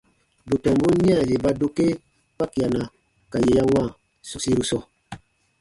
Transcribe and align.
Bù 0.47 0.55
tɔmbun 0.63 0.95
nia 1.03 1.19
yè 1.29 1.35
ba 1.43 1.51
dokee 1.59 1.93
kpakiana 2.35 2.81
ka 3.31 3.37
yè 3.45 3.51
ya 3.57 3.63
wãa 3.73 3.87
sɔ̃ɔsiru 4.29 4.63
sɔɔ. 4.69 4.81